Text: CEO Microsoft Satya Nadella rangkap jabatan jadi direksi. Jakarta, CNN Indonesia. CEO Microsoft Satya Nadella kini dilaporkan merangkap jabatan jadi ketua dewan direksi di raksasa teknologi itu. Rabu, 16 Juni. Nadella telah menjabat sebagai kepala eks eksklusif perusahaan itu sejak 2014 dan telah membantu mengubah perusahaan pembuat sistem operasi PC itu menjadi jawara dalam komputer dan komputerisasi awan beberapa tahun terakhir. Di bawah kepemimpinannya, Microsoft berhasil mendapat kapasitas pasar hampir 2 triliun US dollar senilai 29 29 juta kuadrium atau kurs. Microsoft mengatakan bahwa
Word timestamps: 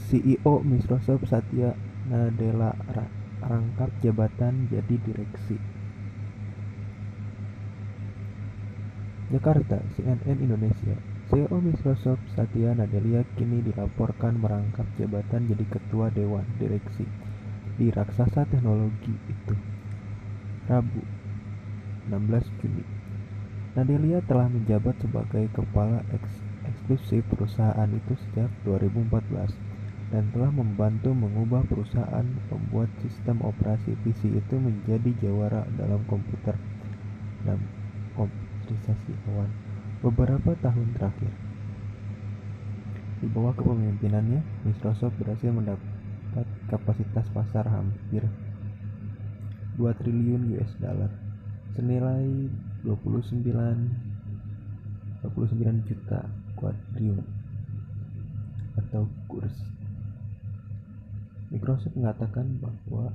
CEO 0.00 0.64
Microsoft 0.64 1.28
Satya 1.28 1.76
Nadella 2.08 2.72
rangkap 3.44 3.92
jabatan 4.00 4.64
jadi 4.72 4.96
direksi. 4.96 5.60
Jakarta, 9.30 9.78
CNN 9.94 10.40
Indonesia. 10.40 10.96
CEO 11.28 11.60
Microsoft 11.62 12.26
Satya 12.32 12.74
Nadella 12.74 13.22
kini 13.38 13.60
dilaporkan 13.62 14.40
merangkap 14.40 14.88
jabatan 14.98 15.46
jadi 15.46 15.68
ketua 15.68 16.08
dewan 16.10 16.48
direksi 16.58 17.06
di 17.76 17.92
raksasa 17.92 18.48
teknologi 18.50 19.14
itu. 19.28 19.54
Rabu, 20.66 21.04
16 22.08 22.50
Juni. 22.58 22.82
Nadella 23.76 24.18
telah 24.26 24.50
menjabat 24.50 24.98
sebagai 24.98 25.46
kepala 25.54 26.02
eks 26.10 26.42
eksklusif 26.66 27.22
perusahaan 27.30 27.88
itu 27.94 28.18
sejak 28.18 28.50
2014 28.66 29.79
dan 30.10 30.26
telah 30.34 30.50
membantu 30.50 31.14
mengubah 31.14 31.62
perusahaan 31.70 32.26
pembuat 32.50 32.90
sistem 32.98 33.38
operasi 33.46 33.94
PC 34.02 34.34
itu 34.34 34.54
menjadi 34.58 35.10
jawara 35.22 35.62
dalam 35.78 36.02
komputer 36.10 36.58
dan 37.46 37.62
komputerisasi 38.18 39.14
awan 39.30 39.50
beberapa 40.02 40.58
tahun 40.58 40.90
terakhir. 40.98 41.30
Di 43.20 43.28
bawah 43.30 43.54
kepemimpinannya, 43.54 44.42
Microsoft 44.66 45.14
berhasil 45.20 45.52
mendapat 45.52 46.46
kapasitas 46.72 47.28
pasar 47.30 47.68
hampir 47.70 48.26
2 49.78 49.86
triliun 50.00 50.56
US 50.58 50.72
dollar 50.82 51.12
senilai 51.76 52.26
29 52.82 53.44
29 55.20 55.88
juta 55.88 56.20
kuadrium 56.56 57.20
atau 58.80 59.04
kurs. 59.28 59.79
Microsoft 61.50 61.98
mengatakan 61.98 62.46
bahwa 62.62 63.10